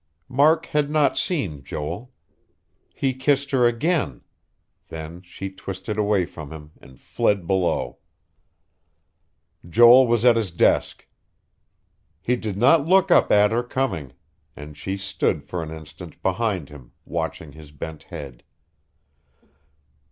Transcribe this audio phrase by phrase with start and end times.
[0.29, 2.11] Mark had not seen Joel.
[2.95, 4.21] He kissed her again.
[4.87, 7.99] Then she twisted away from him, and fled below.
[9.69, 11.07] Joel was at his desk.
[12.19, 14.13] He did not look up at her coming;
[14.55, 18.41] and she stood for an instant, behind him, watching his bent head....